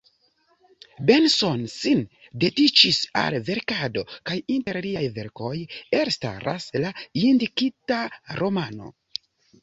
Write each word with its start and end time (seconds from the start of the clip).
Benson 1.07 1.59
sin 1.73 1.99
dediĉis 2.43 3.01
al 3.23 3.37
verkado; 3.49 4.03
kaj 4.29 4.37
inter 4.53 4.79
liaj 4.85 5.03
verkoj 5.17 5.51
elstaras 5.99 6.65
la 6.85 6.95
indikita 7.25 8.01
romano. 8.41 8.89